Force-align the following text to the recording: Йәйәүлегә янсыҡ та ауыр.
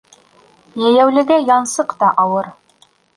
Йәйәүлегә 0.85 1.37
янсыҡ 1.49 1.93
та 2.01 2.09
ауыр. 2.25 2.51